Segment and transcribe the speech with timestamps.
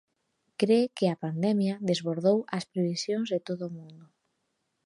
[0.59, 4.03] Cre que a pandemia desbordou as previsións de todo o mundo.